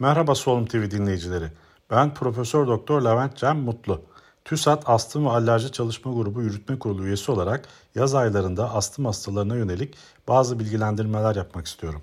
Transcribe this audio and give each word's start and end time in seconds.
Merhaba 0.00 0.34
Solum 0.34 0.66
TV 0.66 0.90
dinleyicileri. 0.90 1.44
Ben 1.90 2.14
Profesör 2.14 2.66
Doktor 2.66 3.02
Levent 3.02 3.36
Cem 3.36 3.58
Mutlu. 3.58 4.04
TÜSAT 4.44 4.88
Astım 4.88 5.24
ve 5.24 5.28
Alerji 5.28 5.72
Çalışma 5.72 6.12
Grubu 6.12 6.42
Yürütme 6.42 6.78
Kurulu 6.78 7.06
üyesi 7.06 7.32
olarak 7.32 7.68
yaz 7.94 8.14
aylarında 8.14 8.74
astım 8.74 9.04
hastalarına 9.04 9.56
yönelik 9.56 9.94
bazı 10.28 10.58
bilgilendirmeler 10.58 11.36
yapmak 11.36 11.66
istiyorum. 11.66 12.02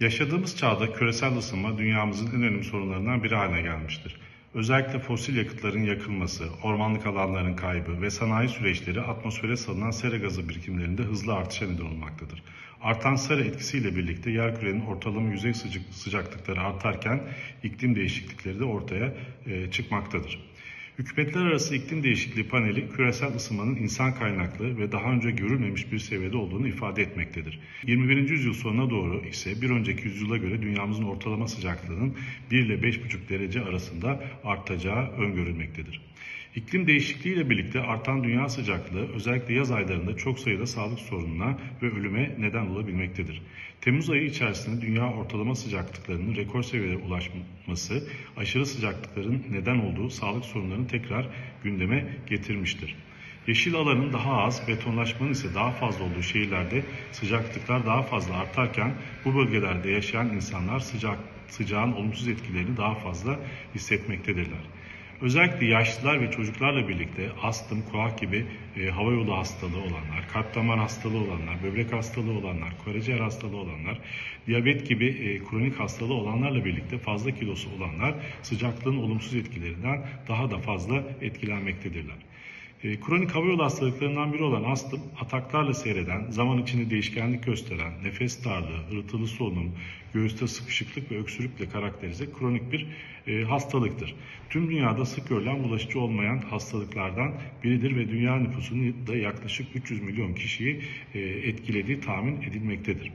Yaşadığımız 0.00 0.56
çağda 0.56 0.92
küresel 0.92 1.36
ısınma 1.36 1.78
dünyamızın 1.78 2.26
en 2.26 2.34
önemli 2.34 2.64
sorunlarından 2.64 3.22
biri 3.22 3.34
haline 3.34 3.62
gelmiştir. 3.62 4.20
Özellikle 4.54 4.98
fosil 4.98 5.36
yakıtların 5.36 5.82
yakılması, 5.82 6.44
ormanlık 6.62 7.06
alanların 7.06 7.56
kaybı 7.56 8.02
ve 8.02 8.10
sanayi 8.10 8.48
süreçleri 8.48 9.00
atmosfere 9.00 9.56
salınan 9.56 9.90
sera 9.90 10.16
gazı 10.16 10.48
birikimlerinde 10.48 11.02
hızlı 11.02 11.34
artışa 11.34 11.66
neden 11.66 11.84
olmaktadır. 11.84 12.42
Artan 12.82 13.14
sera 13.14 13.40
etkisiyle 13.40 13.96
birlikte 13.96 14.30
yer 14.30 14.60
kürenin 14.60 14.80
ortalama 14.80 15.30
yüzey 15.30 15.54
sıcaklıkları 15.90 16.60
artarken 16.60 17.20
iklim 17.62 17.96
değişiklikleri 17.96 18.58
de 18.58 18.64
ortaya 18.64 19.14
e, 19.46 19.70
çıkmaktadır. 19.70 20.48
Hükümetler 20.98 21.40
Arası 21.40 21.74
İklim 21.74 22.02
Değişikliği 22.02 22.48
Paneli 22.48 22.88
küresel 22.88 23.34
ısınmanın 23.34 23.76
insan 23.76 24.14
kaynaklı 24.14 24.78
ve 24.78 24.92
daha 24.92 25.12
önce 25.12 25.30
görülmemiş 25.30 25.92
bir 25.92 25.98
seviyede 25.98 26.36
olduğunu 26.36 26.68
ifade 26.68 27.02
etmektedir. 27.02 27.60
21. 27.86 28.30
yüzyıl 28.30 28.52
sonuna 28.52 28.90
doğru 28.90 29.26
ise 29.26 29.62
bir 29.62 29.70
önceki 29.70 30.04
yüzyıla 30.04 30.36
göre 30.36 30.62
dünyamızın 30.62 31.02
ortalama 31.02 31.48
sıcaklığının 31.48 32.14
1 32.50 32.58
ile 32.58 32.74
5,5 32.74 33.28
derece 33.28 33.60
arasında 33.60 34.20
artacağı 34.44 35.10
öngörülmektedir. 35.10 36.00
İklim 36.58 36.86
değişikliği 36.86 37.34
ile 37.34 37.50
birlikte 37.50 37.80
artan 37.80 38.24
dünya 38.24 38.48
sıcaklığı 38.48 39.12
özellikle 39.14 39.54
yaz 39.54 39.70
aylarında 39.70 40.16
çok 40.16 40.38
sayıda 40.38 40.66
sağlık 40.66 40.98
sorununa 40.98 41.58
ve 41.82 41.86
ölüme 41.86 42.34
neden 42.38 42.66
olabilmektedir. 42.66 43.42
Temmuz 43.80 44.10
ayı 44.10 44.24
içerisinde 44.24 44.80
dünya 44.80 45.12
ortalama 45.12 45.54
sıcaklıklarının 45.54 46.36
rekor 46.36 46.62
seviyelere 46.62 46.96
ulaşması, 46.96 48.08
aşırı 48.36 48.66
sıcaklıkların 48.66 49.42
neden 49.50 49.78
olduğu 49.78 50.10
sağlık 50.10 50.44
sorunlarını 50.44 50.86
tekrar 50.86 51.26
gündeme 51.64 52.06
getirmiştir. 52.26 52.96
Yeşil 53.46 53.74
alanın 53.74 54.12
daha 54.12 54.32
az, 54.32 54.68
betonlaşmanın 54.68 55.32
ise 55.32 55.54
daha 55.54 55.70
fazla 55.70 56.04
olduğu 56.04 56.22
şehirlerde 56.22 56.82
sıcaklıklar 57.12 57.86
daha 57.86 58.02
fazla 58.02 58.36
artarken 58.36 58.94
bu 59.24 59.34
bölgelerde 59.34 59.90
yaşayan 59.90 60.28
insanlar 60.28 60.78
sıcak, 60.78 61.18
sıcağın 61.48 61.92
olumsuz 61.92 62.28
etkilerini 62.28 62.76
daha 62.76 62.94
fazla 62.94 63.40
hissetmektedirler. 63.74 64.78
Özellikle 65.20 65.66
yaşlılar 65.66 66.20
ve 66.20 66.30
çocuklarla 66.30 66.88
birlikte 66.88 67.30
astım, 67.42 67.82
kuak 67.82 68.18
gibi 68.18 68.46
e, 68.76 68.86
hava 68.86 69.12
yolu 69.12 69.36
hastalığı 69.36 69.78
olanlar, 69.78 70.28
kalp 70.32 70.54
damar 70.54 70.78
hastalığı 70.78 71.18
olanlar, 71.18 71.62
böbrek 71.62 71.92
hastalığı 71.92 72.32
olanlar, 72.32 72.74
karaciğer 72.84 73.20
hastalığı 73.20 73.56
olanlar, 73.56 73.98
diyabet 74.46 74.88
gibi 74.88 75.06
e, 75.06 75.44
kronik 75.44 75.80
hastalığı 75.80 76.14
olanlarla 76.14 76.64
birlikte 76.64 76.98
fazla 76.98 77.30
kilosu 77.30 77.70
olanlar 77.70 78.14
sıcaklığın 78.42 78.96
olumsuz 78.96 79.34
etkilerinden 79.34 80.06
daha 80.28 80.50
da 80.50 80.58
fazla 80.58 81.02
etkilenmektedirler. 81.20 82.16
E, 82.84 83.00
kronik 83.00 83.30
hava 83.30 83.64
hastalıklarından 83.64 84.32
biri 84.32 84.42
olan 84.42 84.64
astım, 84.64 85.00
ataklarla 85.20 85.74
seyreden, 85.74 86.30
zaman 86.30 86.58
içinde 86.58 86.90
değişkenlik 86.90 87.46
gösteren, 87.46 87.92
nefes 88.04 88.44
darlığı, 88.44 88.82
hırıltılı 88.90 89.26
solunum, 89.26 89.72
göğüste 90.14 90.46
sıkışıklık 90.46 91.10
ve 91.10 91.18
öksürükle 91.18 91.68
karakterize 91.68 92.26
kronik 92.38 92.72
bir 92.72 92.86
e, 93.26 93.42
hastalıktır. 93.44 94.14
Tüm 94.50 94.70
dünyada 94.70 95.04
sık 95.04 95.28
görülen 95.28 95.64
bulaşıcı 95.64 96.00
olmayan 96.00 96.38
hastalıklardan 96.38 97.34
biridir 97.64 97.96
ve 97.96 98.08
dünya 98.08 98.36
nüfusunun 98.36 98.94
da 99.06 99.16
yaklaşık 99.16 99.66
300 99.76 100.02
milyon 100.02 100.34
kişiyi 100.34 100.80
e, 101.14 101.20
etkilediği 101.20 102.00
tahmin 102.00 102.42
edilmektedir. 102.42 103.12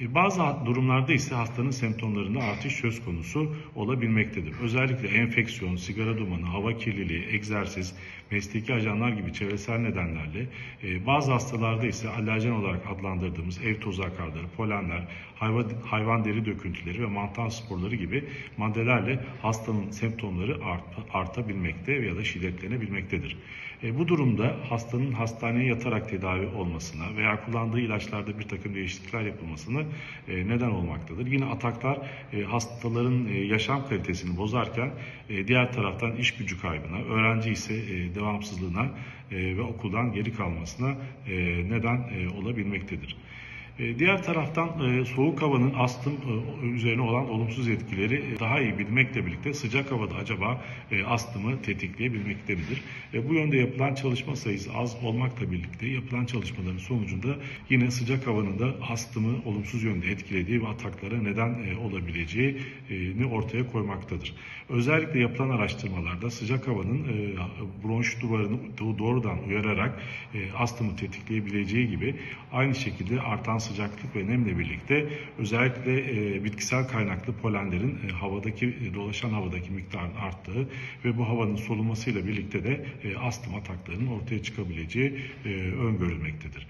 E, 0.00 0.14
bazı 0.14 0.42
durumlarda 0.66 1.12
ise 1.12 1.34
hastanın 1.34 1.70
semptomlarında 1.70 2.40
artış 2.40 2.72
söz 2.72 3.04
konusu 3.04 3.56
olabilmektedir. 3.74 4.52
Özellikle 4.62 5.08
enfeksiyon, 5.08 5.76
sigara 5.76 6.18
dumanı, 6.18 6.46
hava 6.46 6.76
kirliliği, 6.76 7.26
egzersiz, 7.32 7.94
mesleki 8.30 8.74
ajanlar 8.74 9.10
gibi 9.10 9.32
çevresel 9.32 9.78
nedenlerle 9.78 10.46
e, 10.82 11.06
bazı 11.06 11.32
hastalarda 11.32 11.86
ise 11.86 12.08
alerjen 12.08 12.50
olarak 12.50 12.80
adlandırdığımız 12.86 13.62
ev 13.62 13.80
tozu 13.80 14.02
akarları, 14.02 14.46
polenler, 14.56 15.08
hayvan, 15.84 16.24
deri 16.24 16.46
döküntüleri 16.46 17.02
ve 17.02 17.06
mantar 17.06 17.50
sporları 17.50 17.96
gibi 17.96 18.24
maddelerle 18.56 19.20
hastanın 19.42 19.90
semptomları 19.90 20.64
art, 20.64 20.82
artabilmekte 21.12 21.92
ya 21.92 22.16
da 22.16 22.24
şiddetlenebilmektedir. 22.24 23.36
E, 23.82 23.98
bu 23.98 24.08
durumda 24.08 24.56
hastanın 24.68 25.12
hastaneye 25.12 25.68
yatarak 25.68 26.08
tedavi 26.08 26.46
olmasına 26.46 27.16
veya 27.16 27.44
kullandığı 27.44 27.80
ilaçlarda 27.80 28.38
bir 28.38 28.48
takım 28.48 28.74
değişiklikler 28.74 29.20
yapılmasına 29.20 29.83
e, 30.28 30.48
neden 30.48 30.70
olmaktadır. 30.70 31.26
Yine 31.26 31.44
ataklar 31.44 31.98
e, 32.32 32.42
hastaların 32.42 33.26
e, 33.28 33.38
yaşam 33.38 33.88
kalitesini 33.88 34.36
bozarken 34.36 34.90
diğer 35.46 35.72
taraftan 35.72 36.16
iş 36.16 36.34
gücü 36.34 36.60
kaybına, 36.60 36.98
öğrenci 36.98 37.50
ise 37.50 37.74
devamsızlığına 38.14 38.88
ve 39.32 39.62
okuldan 39.62 40.12
geri 40.12 40.32
kalmasına 40.32 40.94
neden 41.68 42.04
olabilmektedir. 42.36 43.16
E, 43.78 43.98
diğer 43.98 44.22
taraftan 44.22 44.68
e, 44.68 45.04
soğuk 45.04 45.42
havanın 45.42 45.72
astım 45.76 46.12
e, 46.12 46.66
üzerine 46.66 47.02
olan 47.02 47.30
olumsuz 47.30 47.68
etkileri 47.68 48.40
daha 48.40 48.60
iyi 48.60 48.78
bilmekle 48.78 49.26
birlikte 49.26 49.54
sıcak 49.54 49.92
havada 49.92 50.14
acaba 50.14 50.64
astımı 51.06 51.62
tetikleyebilmekte 51.62 52.54
midir? 52.54 52.82
Bu 53.28 53.34
yönde 53.34 53.56
yapılan 53.56 53.94
çalışma 53.94 54.36
sayısı 54.36 54.72
az 54.74 54.96
olmakla 55.04 55.52
birlikte 55.52 55.86
yapılan 55.86 56.24
çalışmaların 56.24 56.78
sonucunda 56.78 57.36
yine 57.70 57.90
sıcak 57.90 58.26
havanın 58.26 58.58
da 58.58 58.74
astımı 58.90 59.36
olumsuz 59.44 59.82
yönde 59.82 60.10
etkilediği 60.10 60.62
ve 60.62 60.68
ataklara 60.68 61.22
neden 61.22 61.56
olabileceğini 61.76 63.26
ortaya 63.32 63.72
koymaktadır. 63.72 64.34
Özellikle 64.68 65.20
yapılan 65.20 65.50
araştırmalarda 65.50 66.30
sıcak 66.30 66.68
havanın 66.68 67.06
bronş 67.84 68.22
duvarını 68.22 68.58
doğrudan 68.78 69.38
uyararak 69.48 70.02
astımı 70.58 70.96
tetikleyebileceği 70.96 71.88
gibi 71.88 72.14
aynı 72.52 72.74
şekilde 72.74 73.20
artan 73.20 73.58
sıcaklık 73.64 74.16
ve 74.16 74.26
nemle 74.26 74.58
birlikte 74.58 75.06
özellikle 75.38 75.92
e, 76.36 76.44
bitkisel 76.44 76.88
kaynaklı 76.88 77.32
polenlerin 77.32 77.98
e, 78.08 78.12
havadaki 78.12 78.66
e, 78.66 78.94
dolaşan 78.94 79.30
havadaki 79.30 79.70
miktarın 79.70 80.14
arttığı 80.14 80.68
ve 81.04 81.18
bu 81.18 81.28
havanın 81.28 81.56
solunmasıyla 81.56 82.26
birlikte 82.26 82.64
de 82.64 82.86
e, 83.04 83.16
astım 83.16 83.54
ataklarının 83.54 84.06
ortaya 84.06 84.42
çıkabileceği 84.42 85.20
e, 85.44 85.48
öngörülmektedir. 85.88 86.66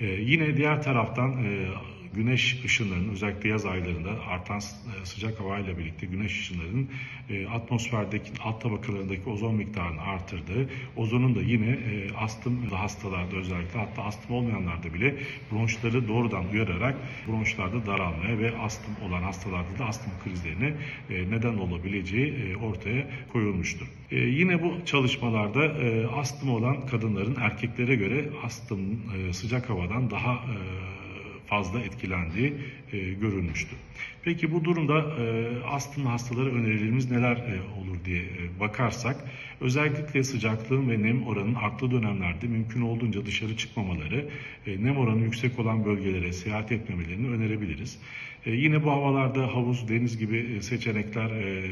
E, 0.00 0.06
yine 0.06 0.56
diğer 0.56 0.82
taraftan 0.82 1.44
e, 1.44 1.68
güneş 2.16 2.64
ışınlarının 2.64 3.12
özellikle 3.12 3.48
yaz 3.48 3.66
aylarında 3.66 4.10
artan 4.28 4.58
e, 4.58 5.06
sıcak 5.06 5.40
havayla 5.40 5.78
birlikte 5.78 6.06
güneş 6.06 6.40
ışınlarının 6.40 6.88
e, 7.30 7.46
atmosferdeki 7.46 8.30
alt 8.42 8.62
tabakalarındaki 8.62 9.30
ozon 9.30 9.54
miktarını 9.54 10.00
artırdığı, 10.00 10.68
ozonun 10.96 11.34
da 11.34 11.40
yine 11.40 11.70
e, 11.70 12.14
astım 12.16 12.70
hastalarda 12.70 13.36
özellikle 13.36 13.78
hatta 13.78 14.02
astım 14.02 14.36
olmayanlarda 14.36 14.94
bile 14.94 15.14
bronşları 15.52 16.08
doğrudan 16.08 16.44
uyararak 16.52 16.96
bronşlarda 17.28 17.86
daralmaya 17.86 18.38
ve 18.38 18.58
astım 18.58 18.94
olan 19.06 19.22
hastalarda 19.22 19.78
da 19.78 19.86
astım 19.86 20.12
krizlerine 20.24 20.74
neden 21.10 21.56
olabileceği 21.56 22.56
ortaya 22.56 23.06
koyulmuştur. 23.32 23.86
Yine 24.10 24.62
bu 24.62 24.84
çalışmalarda 24.84 25.74
astım 26.16 26.50
olan 26.50 26.86
kadınların 26.86 27.36
erkeklere 27.40 27.94
göre 27.94 28.28
astım 28.44 28.80
sıcak 29.32 29.70
havadan 29.70 30.10
daha 30.10 30.44
fazla 31.46 31.80
etkilendiği 31.80 32.54
e, 32.92 32.98
görülmüştü. 32.98 33.76
Peki 34.22 34.52
bu 34.52 34.64
durumda 34.64 34.98
e, 34.98 35.46
astım 35.64 36.06
hastaları 36.06 36.54
önerilerimiz 36.54 37.10
neler 37.10 37.36
e, 37.36 37.80
olur 37.80 37.96
diye 38.04 38.22
e, 38.22 38.60
bakarsak 38.60 39.16
özellikle 39.60 40.24
sıcaklığın 40.24 40.90
ve 40.90 41.02
nem 41.02 41.26
oranının 41.26 41.54
arttığı 41.54 41.90
dönemlerde 41.90 42.46
mümkün 42.46 42.80
olduğunca 42.80 43.26
dışarı 43.26 43.56
çıkmamaları, 43.56 44.28
e, 44.66 44.84
nem 44.84 44.96
oranı 44.96 45.20
yüksek 45.20 45.58
olan 45.58 45.84
bölgelere 45.84 46.32
seyahat 46.32 46.72
etmemelerini 46.72 47.28
önerebiliriz. 47.28 47.98
E, 48.46 48.50
yine 48.50 48.84
bu 48.84 48.90
havalarda 48.90 49.54
havuz, 49.54 49.88
deniz 49.88 50.18
gibi 50.18 50.38
e, 50.38 50.62
seçenekler 50.62 51.30
e, 51.30 51.64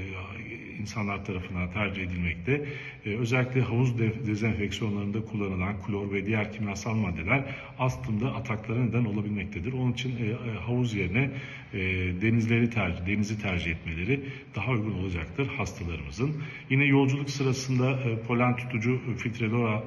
insanlar 0.81 1.25
tarafından 1.25 1.71
tercih 1.71 2.03
edilmekte. 2.03 2.67
Özellikle 3.05 3.61
havuz 3.61 3.99
dezenfeksiyonlarında 3.99 5.25
kullanılan 5.25 5.82
klor 5.87 6.12
ve 6.12 6.26
diğer 6.26 6.53
kimyasal 6.53 6.94
maddeler 6.94 7.44
astımda 7.79 8.35
ataklara 8.35 8.85
neden 8.85 9.05
olabilmektedir. 9.05 9.73
Onun 9.73 9.93
için 9.93 10.15
havuz 10.67 10.94
yerine 10.94 11.31
denizleri 12.23 12.71
tercih, 12.71 13.06
denizi 13.06 13.43
tercih 13.43 13.71
etmeleri 13.71 14.21
daha 14.55 14.71
uygun 14.71 14.93
olacaktır 14.93 15.47
hastalarımızın. 15.47 16.43
Yine 16.71 16.85
yolculuk 16.85 17.31
sırasında 17.31 17.99
polen 18.29 18.56
tutucu 18.56 19.00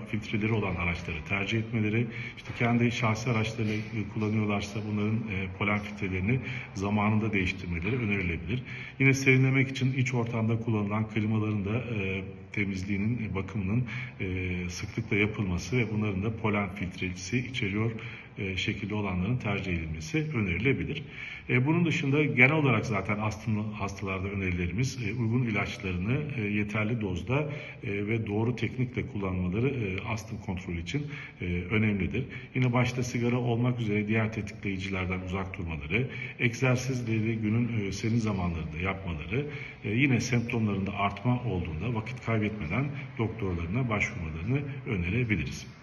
filtreleri, 0.09 0.53
olan 0.53 0.75
araçları 0.75 1.17
tercih 1.29 1.59
etmeleri, 1.59 2.07
işte 2.37 2.49
kendi 2.59 2.91
şahsi 2.91 3.29
araçlarını 3.29 3.73
kullanıyorlarsa 4.13 4.79
bunların 4.91 5.19
polen 5.59 5.79
filtrelerini 5.79 6.39
zamanında 6.77 7.33
değiştirmeleri 7.33 7.95
önerilebilir. 7.95 8.63
Yine 8.99 9.13
serinlemek 9.13 9.69
için 9.69 9.93
iç 9.93 10.13
ortamda 10.13 10.59
kullanılan 10.59 11.09
klimaların 11.09 11.65
da 11.65 11.77
e, 11.77 12.23
temizliğinin, 12.53 13.29
e, 13.29 13.35
bakımının 13.35 13.83
e, 14.19 14.69
sıklıkla 14.69 15.17
yapılması 15.17 15.77
ve 15.77 15.85
bunların 15.93 16.23
da 16.23 16.37
polen 16.37 16.69
filtresi 16.75 17.37
içeriyor 17.37 17.91
e, 18.37 18.57
şekilde 18.57 18.95
olanların 18.95 19.37
tercih 19.37 19.73
edilmesi 19.73 20.25
önerilebilir. 20.35 21.03
E, 21.49 21.65
bunun 21.65 21.85
dışında 21.85 22.23
genel 22.23 22.51
olarak 22.51 22.85
zaten 22.85 23.19
astımlı 23.19 23.71
hastalarda 23.73 24.27
önerilerimiz 24.27 24.97
e, 25.03 25.13
uygun 25.13 25.43
ilaçlarını 25.43 26.41
yeterli 26.49 27.01
dozda 27.01 27.49
ve 27.83 28.27
doğru 28.27 28.55
teknikle 28.55 29.07
kullanmaları 29.07 29.73
astım 30.09 30.37
kontrolü 30.45 30.81
için 30.81 31.07
önemlidir. 31.71 32.25
Yine 32.55 32.73
başta 32.73 33.03
sigara 33.03 33.37
olmak 33.37 33.79
üzere 33.79 34.07
diğer 34.07 34.33
tetikleyicilerden 34.33 35.19
uzak 35.25 35.57
durmaları, 35.57 36.07
egzersizleri 36.39 37.35
günün 37.35 37.69
e, 37.87 38.19
zamanlarında 38.19 38.77
yapmaları, 38.77 39.45
yine 39.83 40.21
semptomlarında 40.21 40.93
artma 40.93 41.43
olduğunda 41.43 41.95
vakit 41.95 42.25
kaybetmeden 42.25 42.85
doktorlarına 43.17 43.89
başvurmalarını 43.89 44.59
önerebiliriz. 44.87 45.76